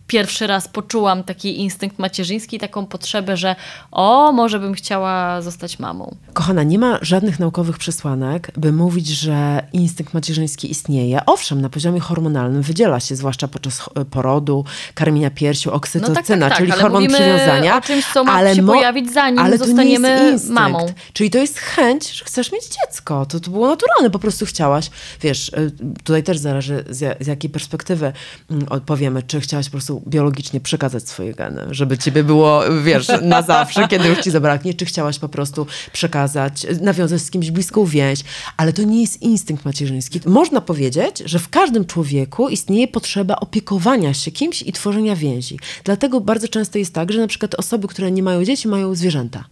pierwszy 0.10 0.48
raz 0.48 0.68
poczułam 0.68 1.24
taki 1.24 1.60
instynkt 1.60 2.00
macierzyński, 2.00 2.60
taką 2.60 2.86
potrzebę, 2.86 3.38
że 3.38 3.56
o, 3.92 4.32
może 4.32 4.60
bym 4.60 4.74
chciała 4.74 5.42
zostać 5.42 5.80
mamą. 5.80 6.16
Kochana, 6.34 6.64
nie 6.64 6.80
ma 6.80 7.00
żadnych 7.02 7.40
naukowych 7.40 7.78
przesłanek, 7.78 8.52
by 8.58 8.72
mówić, 8.72 9.08
że 9.08 9.64
instynkt 9.74 10.14
macierzyński 10.14 10.72
istnieje. 10.72 11.26
Owszem, 11.26 11.62
na 11.62 11.70
poziomie 11.70 12.00
hormonalnym 12.00 12.62
wydziela 12.62 13.00
się, 13.00 13.16
zwłaszcza 13.16 13.48
podczas 13.48 13.90
porodu, 14.12 14.66
karmienia 14.94 15.32
piersią, 15.32 15.72
oksytocyna, 15.72 16.16
tak, 16.16 16.28
tak, 16.28 16.40
tak, 16.40 16.58
czyli 16.58 16.72
ale 16.72 16.82
hormon 16.82 17.08
przywiązania. 17.08 17.78
o 17.78 17.82
czymś, 17.82 18.06
co 18.14 18.24
ma 18.24 18.54
się 18.54 18.66
pojawić, 18.66 19.14
zanim 19.14 19.40
ale 19.40 19.58
zostaniemy 19.58 20.38
mamą. 20.50 20.86
Czyli 21.14 21.30
to 21.30 21.38
jest 21.38 21.60
chęć, 21.60 22.12
że 22.12 22.26
chcesz 22.26 22.52
mieć 22.52 22.64
dziecko. 22.64 23.26
To, 23.26 23.40
to 23.40 23.52
było 23.52 23.68
naturalne, 23.68 24.10
po 24.10 24.20
prostu 24.20 24.46
chciałaś. 24.46 24.90
Wiesz, 25.22 25.50
y, 25.50 25.72
tutaj 26.04 26.24
też 26.24 26.38
zależy 26.38 26.84
z, 26.90 27.24
z 27.24 27.28
jakiej 27.28 27.50
perspektywy 27.50 28.14
mm, 28.52 28.66
odpowiemy, 28.70 29.24
czy 29.24 29.42
chciałaś 29.42 29.66
po 29.66 29.72
prostu 29.72 29.99
biologicznie 30.08 30.60
przekazać 30.60 31.08
swoje 31.10 31.34
geny, 31.34 31.62
żeby 31.72 31.98
ciebie 31.98 32.24
było, 32.24 32.62
wiesz, 32.84 33.08
na 33.22 33.42
zawsze, 33.42 33.88
kiedy 33.88 34.08
już 34.08 34.20
ci 34.20 34.32
zabraknie, 34.32 34.74
czy 34.74 34.86
chciałaś 34.86 35.20
po 35.20 35.30
prostu 35.30 35.68
przekazać, 35.94 36.66
nawiązać 36.82 37.22
z 37.22 37.32
kimś 37.32 37.52
bliską 37.52 37.86
więź, 37.86 38.20
ale 38.58 38.74
to 38.74 38.84
nie 38.84 39.02
jest 39.02 39.22
instynkt 39.22 39.66
macierzyński. 39.66 40.20
Można 40.26 40.62
powiedzieć, 40.62 41.20
że 41.26 41.40
w 41.40 41.50
każdym 41.50 41.86
człowieku 41.86 42.50
istnieje 42.50 42.88
potrzeba 42.88 43.36
opiekowania 43.36 44.14
się 44.14 44.32
kimś 44.32 44.62
i 44.62 44.74
tworzenia 44.74 45.16
więzi. 45.16 45.60
Dlatego 45.84 46.22
bardzo 46.22 46.48
często 46.48 46.78
jest 46.78 46.94
tak, 46.94 47.12
że 47.12 47.20
na 47.22 47.28
przykład 47.28 47.56
osoby, 47.56 47.88
które 47.88 48.12
nie 48.12 48.24
mają 48.24 48.46
dzieci, 48.46 48.68
mają 48.68 48.96
zwierzęta. 48.96 49.44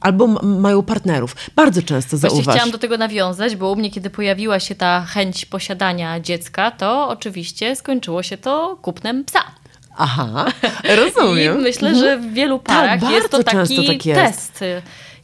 Albo 0.00 0.24
m- 0.24 0.60
mają 0.60 0.82
partnerów. 0.82 1.36
Bardzo 1.56 1.82
często 1.82 2.16
Właśnie 2.18 2.30
zauważ. 2.36 2.54
chciałam 2.54 2.70
do 2.70 2.78
tego 2.78 2.98
nawiązać, 2.98 3.56
bo 3.56 3.70
u 3.72 3.76
mnie, 3.76 3.90
kiedy 3.90 4.10
pojawiła 4.10 4.60
się 4.60 4.74
ta 4.74 5.00
chęć 5.08 5.46
posiadania 5.46 6.20
dziecka, 6.20 6.70
to 6.70 7.08
oczywiście 7.08 7.76
skończyło 7.76 8.22
się 8.22 8.36
to 8.36 8.78
kupnem 8.82 9.24
psa. 9.24 9.40
Aha, 10.02 10.46
rozumiem. 10.96 11.58
I 11.58 11.62
myślę, 11.62 11.94
że 11.94 12.16
w 12.16 12.32
wielu 12.32 12.58
Tak, 12.58 12.66
parach 13.00 13.10
jest 13.12 13.30
to 13.30 13.42
taki 13.44 13.86
tak 13.86 14.06
jest. 14.06 14.20
test. 14.58 14.64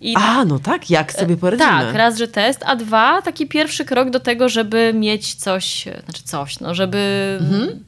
I 0.00 0.15
A, 0.17 0.45
no 0.45 0.59
tak, 0.59 0.91
jak 0.91 1.12
sobie 1.12 1.37
poradzimy? 1.37 1.71
Tak, 1.71 1.95
raz, 1.95 2.19
że 2.19 2.29
test, 2.29 2.61
a 2.67 2.76
dwa, 2.76 3.23
taki 3.23 3.47
pierwszy 3.47 3.85
krok 3.85 4.11
do 4.11 4.21
tego, 4.21 4.49
żeby 4.49 4.93
mieć 4.95 5.35
coś, 5.35 5.88
e, 5.88 6.03
znaczy 6.05 6.23
coś, 6.23 6.61
no, 6.61 6.75
żeby 6.75 6.97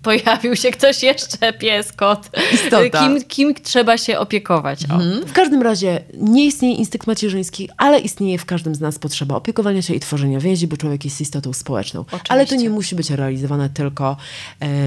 pojawił 0.02 0.56
się 0.56 0.70
ktoś 0.70 1.02
jeszcze, 1.02 1.52
pies, 1.52 1.92
kot, 1.92 2.28
Mhm. 2.32 2.54
Istota. 2.54 3.00
kim, 3.00 3.24
kim 3.24 3.54
trzeba 3.62 3.98
się 3.98 4.18
opiekować. 4.18 4.82
Mhm. 4.84 5.26
W 5.26 5.32
każdym 5.32 5.62
razie 5.62 6.00
nie 6.14 6.46
istnieje 6.46 6.74
instynkt 6.74 7.06
macierzyński, 7.06 7.68
ale 7.76 7.98
istnieje 7.98 8.38
w 8.38 8.44
każdym 8.44 8.74
z 8.74 8.80
nas 8.80 8.98
potrzeba 8.98 9.34
opiekowania 9.34 9.82
się 9.82 9.94
i 9.94 10.00
tworzenia 10.00 10.40
więzi, 10.40 10.66
bo 10.66 10.76
człowiek 10.76 11.04
jest 11.04 11.20
istotą 11.20 11.52
społeczną. 11.52 12.04
Ale 12.28 12.46
to 12.46 12.54
nie 12.54 12.70
musi 12.70 12.94
być 12.96 13.10
realizowane 13.10 13.70
tylko 13.70 14.16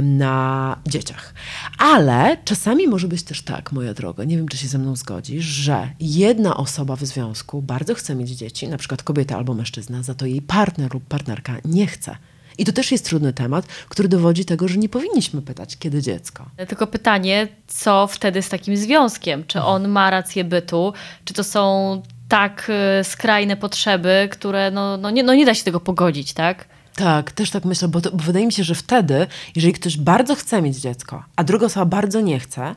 na 0.01 0.78
dzieciach. 0.88 1.34
Ale 1.78 2.38
czasami 2.46 2.88
może 2.88 3.08
być 3.08 3.24
też 3.24 3.42
tak, 3.42 3.72
moja 3.72 3.94
droga, 3.94 4.24
nie 4.24 4.38
wiem, 4.38 4.48
czy 4.48 4.58
się 4.58 4.68
ze 4.68 4.78
mną 4.78 4.96
zgodzisz, 4.96 5.46
że 5.46 5.90
jedna 6.00 6.58
osoba 6.58 6.96
w 6.96 7.04
związku 7.12 7.62
bardzo 7.62 7.96
chce 7.96 8.15
mieć 8.15 8.30
dzieci, 8.30 8.68
na 8.68 8.77
przykład 8.77 9.03
kobieta 9.03 9.38
albo 9.38 9.53
mężczyzna, 9.53 10.03
za 10.03 10.13
to 10.13 10.25
jej 10.25 10.41
partner 10.41 10.94
lub 10.94 11.03
partnerka 11.03 11.58
nie 11.65 11.88
chce. 11.88 12.15
I 12.58 12.65
to 12.65 12.72
też 12.72 12.91
jest 12.91 13.06
trudny 13.06 13.34
temat, 13.34 13.65
który 13.89 14.10
dowodzi 14.10 14.46
tego, 14.46 14.68
że 14.68 14.77
nie 14.77 14.89
powinniśmy 14.89 15.41
pytać, 15.41 15.77
kiedy 15.77 16.01
dziecko. 16.01 16.46
Tylko 16.68 16.88
pytanie, 16.88 17.48
co 17.68 18.08
wtedy 18.08 18.41
z 18.41 18.50
takim 18.50 18.77
związkiem? 18.77 19.44
Czy 19.48 19.62
on 19.62 19.88
ma 19.88 20.10
rację 20.10 20.44
bytu? 20.44 20.94
Czy 21.25 21.34
to 21.34 21.44
są 21.44 22.01
tak 22.30 22.68
e, 22.70 23.03
skrajne 23.03 23.58
potrzeby, 23.58 24.27
które 24.32 24.72
no, 24.72 24.98
no, 24.98 25.10
nie, 25.10 25.24
no 25.24 25.34
nie 25.34 25.46
da 25.46 25.53
się 25.53 25.63
tego 25.63 25.80
pogodzić, 25.80 26.34
tak? 26.34 26.65
Tak, 26.96 27.32
też 27.32 27.51
tak 27.51 27.65
myślę, 27.65 27.88
bo, 27.88 28.01
to, 28.01 28.12
bo 28.12 28.24
wydaje 28.24 28.46
mi 28.46 28.53
się, 28.53 28.63
że 28.63 28.75
wtedy, 28.75 29.27
jeżeli 29.56 29.74
ktoś 29.74 29.98
bardzo 29.98 30.36
chce 30.36 30.62
mieć 30.62 30.77
dziecko, 30.77 31.24
a 31.36 31.44
druga 31.44 31.65
osoba 31.65 31.86
bardzo 31.86 32.22
nie 32.22 32.39
chce, 32.39 32.75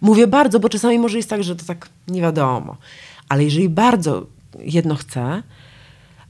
mówię 0.00 0.26
bardzo, 0.26 0.60
bo 0.60 0.68
czasami 0.68 0.98
może 0.98 1.16
jest 1.16 1.30
tak, 1.30 1.42
że 1.42 1.56
to 1.56 1.64
tak 1.64 1.88
nie 2.08 2.22
wiadomo, 2.22 2.76
ale 3.28 3.44
jeżeli 3.44 3.68
bardzo 3.68 4.26
jedno 4.58 4.94
chce, 4.94 5.42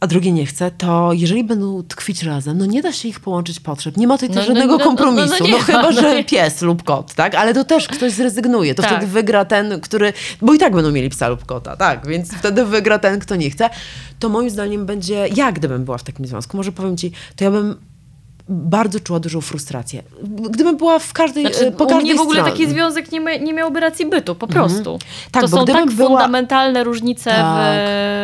a 0.00 0.06
drugie 0.06 0.32
nie 0.32 0.46
chce, 0.46 0.70
to 0.70 1.10
jeżeli 1.12 1.44
będą 1.44 1.82
tkwić 1.82 2.22
razem, 2.22 2.58
no 2.58 2.66
nie 2.66 2.82
da 2.82 2.92
się 2.92 3.08
ich 3.08 3.20
połączyć 3.20 3.60
potrzeb. 3.60 3.96
Nie 3.96 4.06
ma 4.06 4.18
tutaj 4.18 4.36
No, 4.36 4.40
no, 4.40 4.46
żadnego 4.46 4.66
no, 4.72 4.78
no, 4.78 4.84
no, 4.84 4.84
kompromisu. 4.84 5.34
no 5.40 5.46
No, 5.50 5.56
nie 5.56 5.62
chyba, 5.62 5.82
no 5.82 5.92
że 5.92 6.24
pies 6.24 6.62
lub 6.62 6.82
kot, 6.82 7.14
tak? 7.14 7.34
Ale 7.34 7.54
to 7.54 7.64
też 7.64 7.88
ktoś 7.88 8.12
zrezygnuje. 8.12 8.74
To 8.74 8.82
Tak. 8.82 8.90
wtedy 8.92 9.06
wygra 9.06 9.44
ten, 9.44 9.80
który... 9.80 10.12
Bo 10.42 10.54
i 10.54 10.58
tak 10.58 10.74
będą 10.74 10.90
mieli 10.90 11.08
psa 11.08 11.28
lub 11.28 11.44
kota, 11.46 11.76
tak? 11.76 12.06
Więc 12.06 12.34
wtedy 12.34 12.64
wygra 12.64 12.98
ten, 12.98 13.20
kto 13.20 13.36
nie 13.36 13.50
chce. 13.50 13.70
To 14.18 14.28
moim 14.28 14.50
zdaniem 14.50 14.86
będzie... 14.86 15.28
Ja 15.34 15.52
gdybym 15.52 15.84
była 15.84 15.98
w 15.98 16.02
takim 16.04 16.26
związku, 16.26 16.56
może 16.56 16.72
powiem 16.72 16.96
ci, 16.96 17.12
to 17.36 17.44
ja 17.44 17.50
bym 17.50 17.76
bardzo 18.48 19.00
czuła 19.00 19.20
dużą 19.20 19.40
frustrację. 19.40 20.02
Gdybym 20.50 20.76
była 20.76 20.98
w 20.98 21.12
każdej, 21.12 21.42
Znaczy, 21.46 21.72
po 21.72 21.84
u 21.84 21.86
każdej 21.86 22.04
mnie 22.04 22.14
w 22.14 22.20
ogóle 22.20 22.44
taki 22.44 22.66
związek 22.66 23.12
nie, 23.12 23.20
nie 23.40 23.52
miałby 23.52 23.80
racji 23.80 24.06
bytu, 24.06 24.34
po 24.34 24.46
prostu. 24.46 24.98
Tak, 25.30 25.42
to 25.42 25.48
bo 25.48 25.56
są 25.56 25.64
tak 25.64 25.90
była- 25.90 26.08
fundamentalne 26.08 26.84
różnice 26.84 27.30
Tak, 27.30 27.74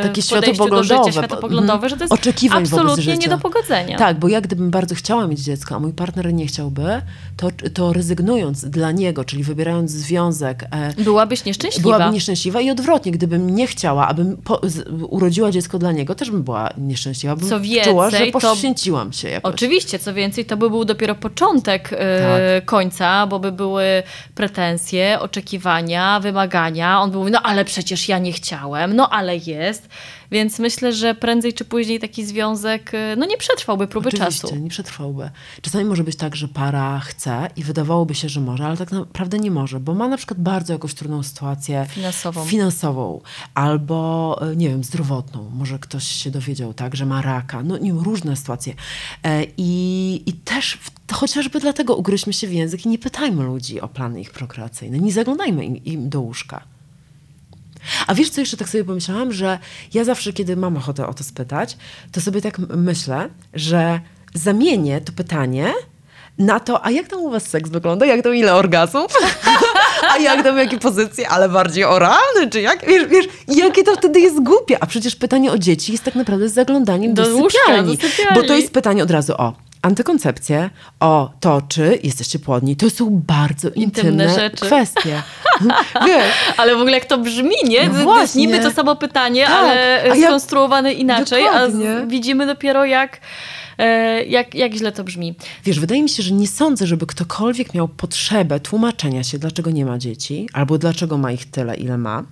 w 0.00 0.06
takie 0.06 0.22
podejściu 0.22 0.34
do 0.34 0.42
światopoglądowe, 0.42 1.04
życia, 1.04 1.12
światopoglądowe, 1.12 1.72
mhm. 1.74 1.90
że 1.90 1.96
to 1.96 2.04
jest 2.04 2.12
Oczekiwań 2.14 2.62
absolutnie 2.62 3.16
nie 3.16 3.28
do 3.28 3.38
pogodzenia. 3.38 3.98
Tak, 3.98 4.18
bo 4.18 4.28
ja 4.28 4.40
gdybym 4.40 4.70
bardzo 4.70 4.94
chciała 4.94 5.26
mieć 5.26 5.40
dziecko, 5.40 5.74
a 5.74 5.78
mój 5.78 5.92
partner 5.92 6.34
nie 6.34 6.46
chciałby, 6.46 7.02
to, 7.36 7.48
to 7.74 7.92
rezygnując 7.92 8.64
dla 8.64 8.92
niego, 8.92 9.24
czyli 9.24 9.42
wybierając 9.44 9.90
związek, 9.90 10.64
e, 10.70 11.02
Byłabyś 11.02 11.44
nieszczęśliwa. 11.44 11.82
byłabym 11.82 12.14
nieszczęśliwa 12.14 12.60
i 12.60 12.70
odwrotnie, 12.70 13.12
gdybym 13.12 13.54
nie 13.54 13.66
chciała, 13.66 14.08
abym 14.08 14.36
po, 14.36 14.60
z, 14.62 14.88
urodziła 15.08 15.50
dziecko 15.50 15.78
dla 15.78 15.92
niego, 15.92 16.14
też 16.14 16.30
bym 16.30 16.42
była 16.42 16.70
nieszczęśliwa. 16.78 17.36
Bym 17.36 17.48
Co 17.48 17.60
czuła, 17.84 18.10
że 18.10 18.18
więcej, 18.18 18.32
to- 18.32 18.40
poświęciłam 18.40 19.12
się 19.12 19.28
jakoś. 19.28 19.54
Oczywiście, 19.54 19.98
co 19.98 20.13
więcej, 20.14 20.44
to 20.44 20.56
by 20.56 20.70
był 20.70 20.84
dopiero 20.84 21.14
początek 21.14 21.90
e, 21.92 21.96
Tak. 21.96 22.64
końca, 22.64 23.26
bo 23.26 23.38
by 23.38 23.52
były 23.52 24.02
pretensje, 24.34 25.20
oczekiwania, 25.20 26.20
wymagania. 26.20 27.00
On 27.00 27.10
by 27.10 27.16
mówił, 27.18 27.32
no 27.32 27.40
ale 27.42 27.64
przecież 27.64 28.08
ja 28.08 28.18
nie 28.18 28.32
chciałem, 28.32 28.96
no 28.96 29.10
ale 29.10 29.36
jest. 29.36 29.88
Więc 30.30 30.58
myślę, 30.58 30.92
że 30.92 31.14
prędzej 31.14 31.52
czy 31.54 31.64
później 31.64 32.00
taki 32.00 32.24
związek 32.24 32.90
e, 32.94 33.16
no 33.16 33.26
nie 33.26 33.36
przetrwałby 33.36 33.86
próby 33.86 34.08
Oczywiście, 34.08 34.40
czasu. 34.40 34.56
nie 34.56 34.70
przetrwałby. 34.70 35.30
Czasami 35.62 35.84
może 35.84 36.04
być 36.04 36.16
tak, 36.16 36.36
że 36.36 36.48
para 36.48 37.00
chce 37.00 37.48
i 37.56 37.64
wydawałoby 37.64 38.14
się, 38.14 38.28
że 38.28 38.40
może, 38.40 38.66
ale 38.66 38.76
tak 38.76 38.92
naprawdę 38.92 39.38
nie 39.38 39.50
może, 39.50 39.80
bo 39.80 39.94
ma 39.94 40.08
na 40.08 40.16
przykład 40.16 40.40
bardzo 40.40 40.72
jakąś 40.72 40.94
trudną 40.94 41.22
sytuację 41.22 41.86
Finansową. 41.90 42.44
finansową 42.44 43.20
albo, 43.54 44.38
e, 44.52 44.56
nie 44.56 44.68
wiem, 44.68 44.84
zdrowotną. 44.84 45.50
Może 45.54 45.78
ktoś 45.78 46.04
się 46.04 46.30
dowiedział, 46.30 46.74
tak, 46.74 46.96
że 46.96 47.06
ma 47.06 47.22
raka. 47.22 47.62
No 47.62 47.78
nie 47.78 47.92
różne 47.92 48.36
sytuacje. 48.36 48.74
E, 49.24 49.44
I, 49.56 50.22
i 50.26 50.32
też 50.32 50.78
chociażby 51.12 51.60
dlatego 51.60 51.96
ugryźmy 51.96 52.32
się 52.32 52.46
w 52.46 52.52
język 52.52 52.86
i 52.86 52.88
nie 52.88 52.98
pytajmy 52.98 53.44
ludzi 53.44 53.80
o 53.80 53.88
plany 53.88 54.20
ich 54.20 54.30
prokreacyjne. 54.30 54.98
Nie 54.98 55.12
zaglądajmy 55.12 55.64
im, 55.64 55.84
im 55.84 56.08
do 56.08 56.20
łóżka. 56.20 56.73
A 58.06 58.14
wiesz, 58.14 58.30
co 58.30 58.40
jeszcze 58.40 58.56
tak 58.56 58.68
sobie 58.68 58.84
pomyślałam, 58.84 59.32
że 59.32 59.58
ja 59.94 60.04
zawsze, 60.04 60.32
kiedy 60.32 60.56
mam 60.56 60.76
ochotę 60.76 61.06
o 61.06 61.14
to 61.14 61.24
spytać, 61.24 61.76
to 62.12 62.20
sobie 62.20 62.40
tak 62.40 62.58
myślę, 62.58 63.28
że 63.54 64.00
zamienię 64.34 65.00
to 65.00 65.12
pytanie 65.12 65.72
na 66.38 66.60
to, 66.60 66.84
a 66.84 66.90
jak 66.90 67.08
tam 67.08 67.20
u 67.20 67.30
was 67.30 67.46
seks 67.46 67.70
wygląda? 67.70 68.06
Jak 68.06 68.22
tam 68.22 68.34
ile 68.34 68.54
orgazmów? 68.54 69.12
a 70.14 70.18
jak 70.18 70.42
tam 70.42 70.58
jakie 70.58 70.78
pozycje? 70.78 71.28
Ale 71.28 71.48
bardziej 71.48 71.84
oralny, 71.84 72.50
czy 72.50 72.60
jak? 72.60 72.86
Wiesz, 72.86 73.06
wiesz, 73.06 73.26
jakie 73.48 73.84
to 73.84 73.94
wtedy 73.94 74.20
jest 74.20 74.42
głupie? 74.42 74.82
A 74.82 74.86
przecież 74.86 75.16
pytanie 75.16 75.52
o 75.52 75.58
dzieci 75.58 75.92
jest 75.92 76.04
tak 76.04 76.14
naprawdę 76.14 76.48
zaglądaniem 76.48 77.14
do, 77.14 77.22
Do 77.22 77.36
łóżka, 77.36 77.82
do 77.82 77.92
sypialni. 77.92 77.98
Bo 78.34 78.42
to 78.42 78.54
jest 78.56 78.72
pytanie 78.72 79.02
od 79.02 79.10
razu 79.10 79.34
o 79.38 79.52
antykoncepcję, 79.84 80.70
o 81.00 81.30
to, 81.40 81.62
czy 81.68 81.98
jesteście 82.02 82.38
płodni. 82.38 82.76
To 82.76 82.90
są 82.90 83.22
bardzo 83.26 83.68
intymne, 83.70 84.10
Intymne 84.24 84.34
rzeczy. 84.40 84.66
kwestie. 84.66 85.22
Ale 86.56 86.74
w 86.76 86.78
ogóle 86.78 86.92
jak 86.92 87.04
to 87.04 87.18
brzmi, 87.18 87.54
nie? 87.64 87.88
No 87.88 88.04
To 88.04 88.20
jest 88.20 88.36
niby 88.36 88.60
to 88.60 88.70
samo 88.70 88.96
pytanie, 88.96 89.44
Tak, 89.46 89.54
ale 89.54 90.02
a 90.12 90.14
ja- 90.16 90.26
skonstruowane 90.28 90.92
inaczej, 90.92 91.42
a 91.48 91.52
Dokładnie. 91.52 91.84
z, 92.06 92.08
widzimy 92.10 92.46
dopiero 92.46 92.84
jak 92.84 93.20
e, 93.78 94.24
jak, 94.24 94.54
jak 94.54 94.74
źle 94.74 94.92
to 94.92 95.04
brzmi. 95.04 95.34
Wiesz, 95.64 95.80
wydaje 95.80 96.02
mi 96.02 96.08
się, 96.08 96.22
że 96.22 96.34
nie 96.34 96.48
sądzę, 96.48 96.86
żeby 96.86 97.06
ktokolwiek 97.06 97.74
miał 97.74 97.88
potrzebę 97.88 98.60
tłumaczenia 98.60 99.24
się, 99.24 99.38
dlaczego 99.38 99.70
nie 99.70 99.84
ma 99.84 99.98
dzieci, 99.98 100.48
albo 100.52 100.78
dlaczego 100.78 101.18
ma 101.18 101.32
ich 101.32 101.50
tyle, 101.50 101.74
ile 101.76 101.98
ma. 101.98 102.22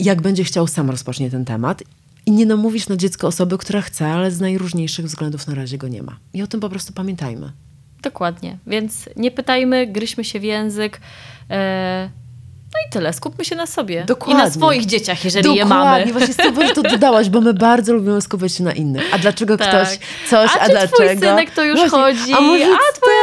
Jak 0.00 0.22
będzie 0.22 0.44
chciał, 0.44 0.66
sam 0.66 0.90
rozpocznie 0.90 1.30
ten 1.30 1.44
temat. 1.44 1.82
I 2.26 2.30
nie 2.30 2.46
namówisz 2.46 2.88
na 2.88 2.96
dziecko 2.96 3.26
osoby, 3.26 3.58
która 3.58 3.80
chce, 3.80 4.06
ale 4.06 4.30
z 4.30 4.40
najróżniejszych 4.40 5.06
względów 5.06 5.46
na 5.46 5.54
razie 5.54 5.78
go 5.78 5.88
nie 5.88 6.02
ma. 6.02 6.16
I 6.34 6.42
o 6.42 6.46
tym 6.46 6.60
po 6.60 6.68
prostu 6.68 6.92
pamiętajmy. 6.92 7.52
Dokładnie. 8.02 8.58
Więc 8.66 9.08
nie 9.16 9.30
pytajmy, 9.30 9.86
gryźmy 9.86 10.24
się 10.24 10.40
w 10.40 10.42
język. 10.44 11.00
E, 11.50 12.10
no 12.74 12.80
i 12.88 12.92
tyle, 12.92 13.12
skupmy 13.12 13.44
się 13.44 13.56
na 13.56 13.66
sobie. 13.66 14.04
Dokładnie. 14.04 14.42
I 14.42 14.44
na 14.44 14.50
swoich 14.50 14.86
dzieciach, 14.86 15.24
jeżeli 15.24 15.42
Dokładnie. 15.42 15.62
je 15.62 15.64
mamy. 15.64 15.84
Dokładnie, 15.84 16.12
właśnie 16.12 16.44
super, 16.44 16.68
że 16.68 16.74
to 16.74 16.82
dodałaś, 16.82 17.28
bo 17.28 17.40
my 17.40 17.54
bardzo 17.54 17.92
lubimy 17.92 18.20
skupiać 18.22 18.52
się 18.52 18.64
na 18.64 18.72
innych. 18.72 19.02
A 19.12 19.18
dlaczego 19.18 19.56
tak. 19.56 19.68
ktoś 19.68 19.98
coś, 20.30 20.50
a, 20.56 20.60
a 20.60 20.68
dlaczego? 20.68 20.96
twój 20.96 21.18
synek 21.18 21.50
to 21.50 21.64
już 21.64 21.78
właśnie, 21.78 21.98
chodzi, 21.98 22.32
a, 22.32 22.40
może 22.40 22.64
a 22.64 22.94
twoja 22.94 23.15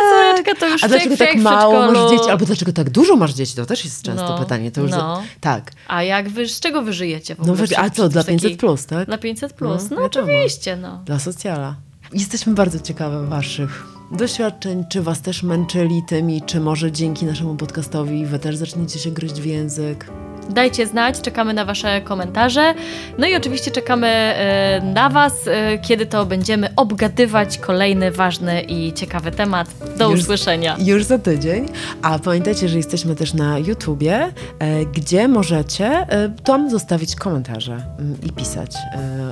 to 0.59 0.67
już 0.67 0.83
A 0.83 0.87
dlaczego 0.87 1.17
tak 1.17 1.35
mało 1.35 1.91
masz 1.91 2.11
dzieci? 2.11 2.29
Albo 2.29 2.45
dlaczego 2.45 2.73
tak 2.73 2.89
dużo 2.89 3.15
masz 3.15 3.33
dzieci? 3.33 3.55
To 3.55 3.65
też 3.65 3.85
jest 3.85 4.01
często 4.01 4.27
no, 4.27 4.39
pytanie. 4.39 4.71
To 4.71 4.81
już 4.81 4.91
no. 4.91 4.97
za... 4.97 5.21
Tak. 5.39 5.71
A 5.87 6.03
jak 6.03 6.29
wy, 6.29 6.47
z 6.47 6.59
czego 6.59 6.81
wy 6.81 6.93
żyjecie 6.93 7.35
w 7.35 7.39
ogóle? 7.39 7.57
No, 7.71 7.77
a 7.77 7.89
co, 7.89 8.09
dla 8.09 8.23
500 8.23 8.57
plus, 8.57 8.85
tak? 8.85 9.05
Dla 9.05 9.17
500 9.17 9.53
plus, 9.53 9.89
no, 9.89 9.95
no 9.95 10.03
oczywiście. 10.05 10.75
No. 10.75 11.01
Dla 11.05 11.19
socjala. 11.19 11.75
Jesteśmy 12.13 12.53
bardzo 12.53 12.79
ciekawe 12.79 13.27
waszych 13.27 13.85
doświadczeń, 14.13 14.85
czy 14.89 15.01
was 15.01 15.21
też 15.21 15.43
męczyli 15.43 16.03
tymi, 16.07 16.41
czy 16.41 16.59
może 16.59 16.91
dzięki 16.91 17.25
naszemu 17.25 17.55
podcastowi 17.55 18.25
wy 18.25 18.39
też 18.39 18.55
zaczniecie 18.55 18.99
się 18.99 19.11
gryźć 19.11 19.35
w 19.35 19.45
język. 19.45 20.09
Dajcie 20.49 20.87
znać, 20.87 21.21
czekamy 21.21 21.53
na 21.53 21.65
Wasze 21.65 22.01
komentarze. 22.01 22.73
No 23.17 23.27
i 23.27 23.35
oczywiście 23.35 23.71
czekamy 23.71 24.07
e, 24.07 24.81
na 24.93 25.09
Was, 25.09 25.33
e, 25.47 25.77
kiedy 25.77 26.05
to 26.05 26.25
będziemy 26.25 26.69
obgadywać 26.75 27.57
kolejny 27.57 28.11
ważny 28.11 28.61
i 28.61 28.93
ciekawy 28.93 29.31
temat. 29.31 29.67
Do 29.97 30.11
już, 30.11 30.19
usłyszenia. 30.19 30.75
Już 30.79 31.03
za 31.03 31.19
tydzień. 31.19 31.65
A 32.01 32.19
pamiętajcie, 32.19 32.69
że 32.69 32.77
jesteśmy 32.77 33.15
też 33.15 33.33
na 33.33 33.59
YouTubie, 33.59 34.31
e, 34.59 34.85
gdzie 34.85 35.27
możecie 35.27 36.07
tam 36.43 36.69
zostawić 36.69 37.15
komentarze 37.15 37.73
mm, 37.73 38.17
i 38.23 38.31
pisać 38.31 38.75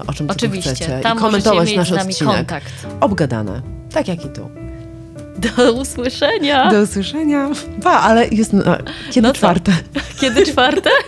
o 0.07 0.13
czym 0.13 0.29
Oczywiście, 0.29 0.75
chcecie. 0.75 0.99
Tam 0.99 1.17
I 1.17 1.21
komentować 1.21 1.75
nasz 1.75 1.91
odcinek. 1.91 2.35
Kontakt. 2.35 2.87
Obgadane. 3.01 3.61
Tak 3.93 4.07
jak 4.07 4.25
i 4.25 4.29
tu. 4.29 4.70
Do 5.41 5.73
usłyszenia. 5.73 6.69
Do 6.69 6.81
usłyszenia. 6.81 7.49
Pa, 7.83 7.99
ale 7.99 8.27
jest. 8.27 8.53
No, 8.53 8.63
kiedy 9.11 9.27
no 9.27 9.33
czwarte? 9.33 9.71
Kiedy 10.19 10.45
czwarte? 10.45 10.89